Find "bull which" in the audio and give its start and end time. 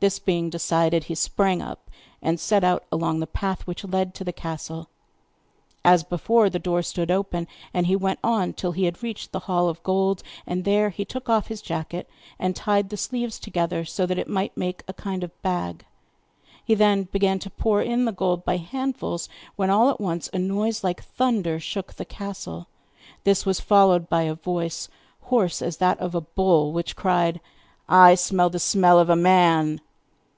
26.20-26.94